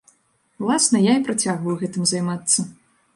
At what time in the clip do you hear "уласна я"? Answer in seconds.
0.61-1.13